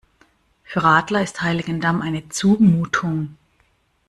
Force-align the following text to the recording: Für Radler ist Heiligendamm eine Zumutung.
Für 0.63 0.83
Radler 0.83 1.21
ist 1.21 1.43
Heiligendamm 1.43 2.01
eine 2.01 2.27
Zumutung. 2.29 3.37